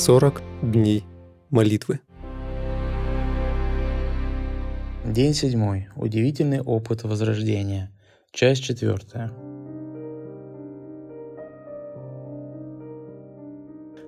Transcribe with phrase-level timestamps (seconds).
[0.00, 1.04] 40 дней
[1.50, 2.00] молитвы.
[5.04, 5.88] День седьмой.
[5.94, 7.92] Удивительный опыт возрождения.
[8.32, 9.30] Часть четвертая.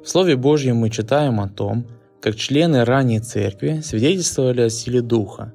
[0.02, 1.86] В Слове Божьем мы читаем о том,
[2.22, 5.52] как члены ранней церкви свидетельствовали о силе Духа.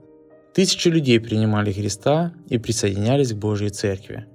[0.53, 4.27] Тысячи людей принимали Христа и присоединялись к Божьей церкви.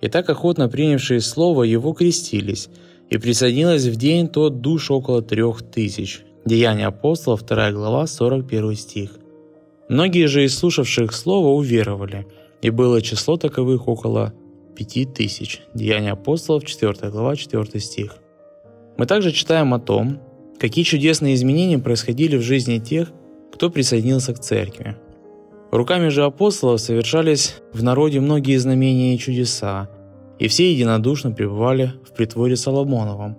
[0.00, 2.68] И так охотно принявшие Слово Его крестились,
[3.10, 6.22] и присоединилось в день тот душ около трех тысяч.
[6.46, 9.10] Деяния апостолов, 2 глава, 41 стих.
[9.88, 12.26] Многие же из слушавших Слово уверовали,
[12.62, 14.32] и было число таковых около
[14.76, 15.60] пяти тысяч.
[15.74, 18.16] Деяния апостолов, 4 глава, 4 стих.
[18.96, 20.20] Мы также читаем о том,
[20.58, 23.10] какие чудесные изменения происходили в жизни тех,
[23.52, 24.96] кто присоединился к церкви.
[25.72, 29.88] Руками же апостолов совершались в народе многие знамения и чудеса,
[30.40, 33.36] и все единодушно пребывали в притворе Соломоновом.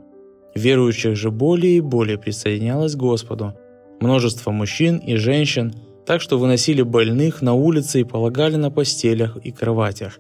[0.56, 3.56] Верующих же более и более присоединялось к Господу.
[4.00, 5.74] Множество мужчин и женщин,
[6.06, 10.20] так что выносили больных на улице и полагали на постелях и кроватях,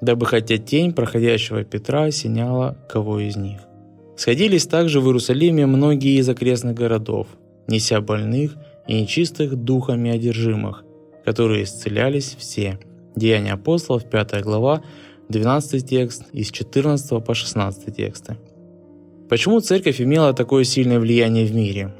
[0.00, 3.60] дабы хотя тень проходящего Петра осеняла кого из них.
[4.16, 7.26] Сходились также в Иерусалиме многие из окрестных городов,
[7.66, 8.54] неся больных
[8.86, 10.84] и нечистых духами одержимых,
[11.24, 12.78] которые исцелялись все.
[13.16, 14.82] Деяния апостолов, 5 глава,
[15.30, 18.36] 12 текст и с 14 по 16 тексты.
[19.28, 21.94] Почему церковь имела такое сильное влияние в мире?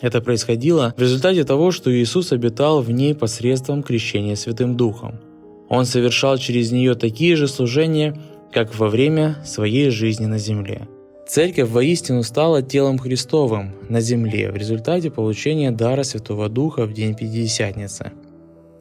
[0.00, 5.20] Это происходило в результате того, что Иисус обитал в ней посредством крещения Святым Духом.
[5.68, 8.20] Он совершал через нее такие же служения,
[8.52, 10.88] как во время своей жизни на земле.
[11.28, 17.14] Церковь воистину стала телом Христовым на земле в результате получения дара Святого Духа в день
[17.14, 18.12] Пятидесятницы.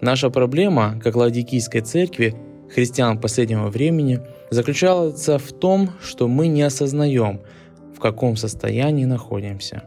[0.02, 2.36] Наша проблема, как Ладикийской церкви,
[2.70, 7.42] христиан последнего времени заключается в том, что мы не осознаем,
[7.96, 9.84] в каком состоянии находимся.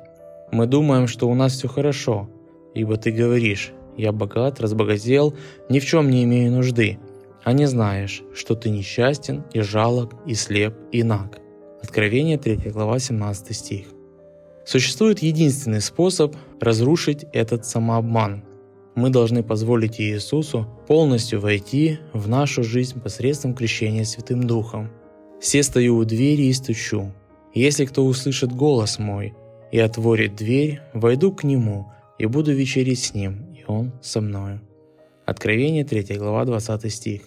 [0.53, 2.28] Мы думаем, что у нас все хорошо,
[2.75, 5.34] ибо ты говоришь, я богат, разбогател,
[5.69, 6.99] ни в чем не имею нужды,
[7.45, 11.39] а не знаешь, что ты несчастен и жалок, и слеп, и наг.
[11.83, 13.87] Откровение 3 глава 17 стих.
[14.65, 18.43] Существует единственный способ разрушить этот самообман–
[18.97, 24.91] мы должны позволить Иисусу полностью войти в нашу жизнь посредством крещения Святым Духом.
[25.39, 27.12] «Все стою у двери и стучу.
[27.55, 29.35] Если кто услышит голос мой
[29.71, 34.62] и отворит дверь, войду к нему и буду вечерить с ним, и он со мною».
[35.27, 37.23] Откровение 3 глава 20 стих.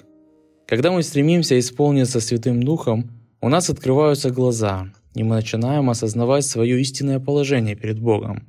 [0.65, 6.81] Когда мы стремимся исполниться Святым Духом, у нас открываются глаза, и мы начинаем осознавать свое
[6.81, 8.47] истинное положение перед Богом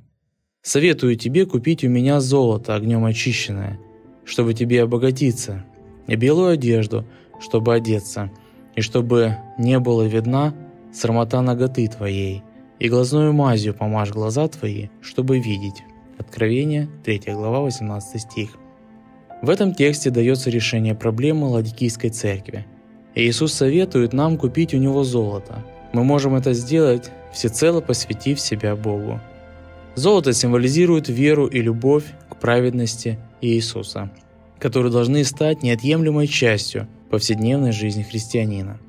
[0.63, 3.79] Советую тебе купить у меня золото огнем очищенное,
[4.25, 5.65] чтобы тебе обогатиться,
[6.05, 7.05] и белую одежду,
[7.39, 8.31] чтобы одеться,
[8.75, 10.53] и чтобы не было видна
[10.93, 12.43] срамота ноготы твоей,
[12.79, 15.83] и глазную мазью помажь глаза твои, чтобы видеть».
[16.19, 18.51] Откровение, 3 глава, 18 стих.
[19.41, 22.67] В этом тексте дается решение проблемы Ладикийской церкви.
[23.15, 25.65] Иисус советует нам купить у Него золото.
[25.93, 29.19] Мы можем это сделать, всецело посвятив себя Богу.
[29.95, 34.09] Золото символизирует веру и любовь к праведности Иисуса,
[34.57, 38.79] которые должны стать неотъемлемой частью повседневной жизни христианина.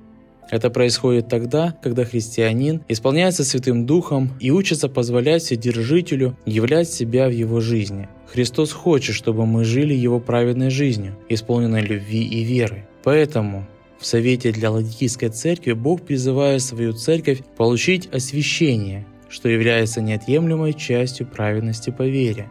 [0.50, 7.32] Это происходит тогда, когда христианин исполняется Святым Духом и учится позволять Вседержителю являть себя в
[7.32, 8.08] его жизни.
[8.26, 12.86] Христос хочет, чтобы мы жили Его праведной жизнью, исполненной любви и веры.
[13.02, 13.66] Поэтому
[13.98, 21.26] в Совете для Ладикийской Церкви Бог призывает свою церковь получить освящение что является неотъемлемой частью
[21.26, 22.50] праведности по вере,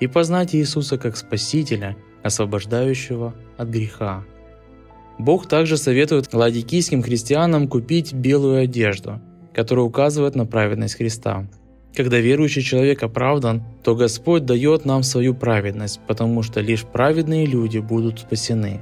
[0.00, 4.24] и познать Иисуса как Спасителя, освобождающего от греха.
[5.18, 9.20] Бог также советует ладикийским христианам купить белую одежду,
[9.52, 11.46] которая указывает на праведность Христа.
[11.94, 17.78] Когда верующий человек оправдан, то Господь дает нам свою праведность, потому что лишь праведные люди
[17.78, 18.80] будут спасены.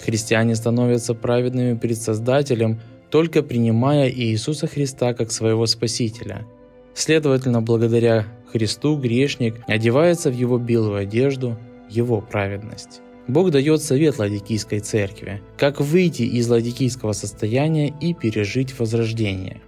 [0.00, 2.80] Христиане становятся праведными перед Создателем,
[3.10, 6.46] только принимая Иисуса Христа как своего Спасителя–
[6.94, 11.56] Следовательно, благодаря Христу грешник одевается в его белую одежду,
[11.88, 13.00] его праведность.
[13.28, 19.62] Бог дает совет Ладикийской церкви, как выйти из ладикийского состояния и пережить возрождение.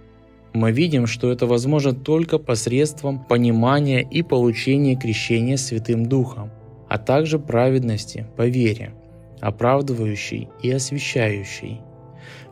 [0.53, 6.51] Мы видим, что это возможно только посредством понимания и получения крещения Святым Духом,
[6.87, 8.93] а также праведности по вере,
[9.41, 11.81] оправдывающей и освящающей–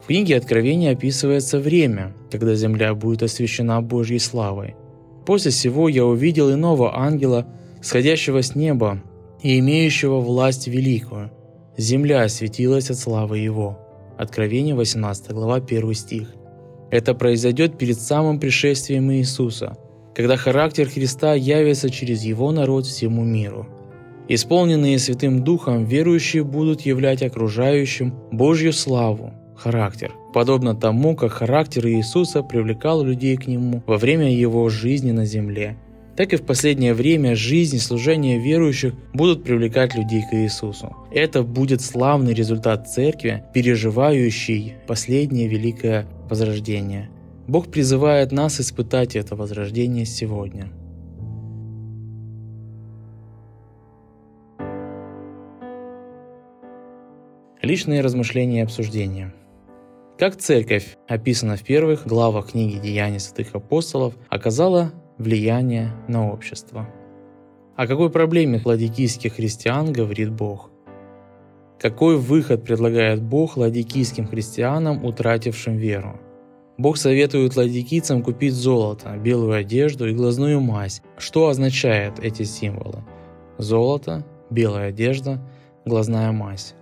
[0.04, 4.76] в книге Откровения описывается время, когда земля будет освящена Божьей славой.
[5.26, 7.48] После всего я увидел иного ангела,
[7.82, 9.02] сходящего с неба
[9.42, 11.32] и имеющего власть великую.
[11.78, 13.80] Земля осветилась от славы его.
[14.18, 16.36] Откровение 18 глава 1 стих.
[16.92, 19.78] Это произойдет перед самым пришествием Иисуса.
[20.14, 23.66] когда характер Христа явится через Его народ всему миру.
[24.28, 32.44] Исполненные Святым Духом, верующие будут являть окружающим Божью славу, характер, подобно тому, как характер Иисуса
[32.44, 35.78] привлекал людей к Нему во время Его жизни на земле–
[36.16, 40.96] так и в последнее время жизнь и служение верующих будут привлекать людей к Иисусу.
[41.12, 47.10] Это будет славный результат церкви, переживающей последнее великое возрождение.
[47.48, 50.72] Бог призывает нас испытать это возрождение сегодня.
[57.62, 59.34] Личные размышления и обсуждения.
[60.18, 66.88] Как церковь, описана в первых главах книги «Деяний святых апостолов», оказала влияние на общество.
[67.75, 70.69] О какой проблеме ладикийских христиан говорит Бог?
[71.80, 76.19] Какой выход предлагает Бог ладикийским христианам, утратившим веру?
[76.77, 81.01] Бог советует ладикийцам купить золото, белую одежду и глазную мазь.
[81.18, 83.04] Что означают эти символы?
[83.57, 85.42] Золото, белая одежда,
[85.86, 86.75] глазная мазь.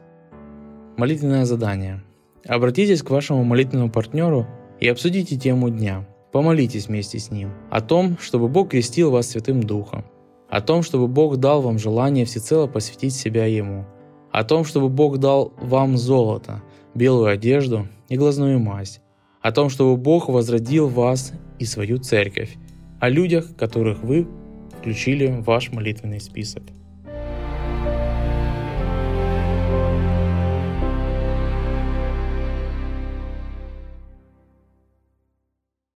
[0.98, 2.04] Молитвенное задание.
[2.48, 4.48] Обратитесь к вашему молитвенному партнеру
[4.80, 6.08] и обсудите тему дня.
[6.32, 10.06] Помолитесь вместе с Ним о том, чтобы Бог крестил вас Святым Духом,
[10.50, 13.86] о том, чтобы Бог дал вам желание всецело посвятить себя Ему,
[14.32, 16.64] о том, чтобы Бог дал вам золото,
[16.96, 19.02] белую одежду и глазную мазь,
[19.42, 22.56] о том, чтобы Бог возродил вас и свою церковь,
[23.00, 24.28] о людях, которых вы
[24.80, 26.64] включили в ваш молитвенный список–